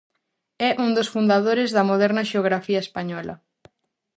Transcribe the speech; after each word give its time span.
É 0.69 0.69
un 0.85 0.89
dos 0.97 1.11
fundadores 1.13 1.69
da 1.75 1.87
moderna 1.89 2.27
xeografía 2.31 2.83
española. 2.85 3.35